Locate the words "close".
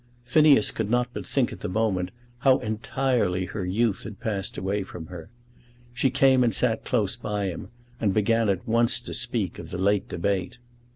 6.83-7.15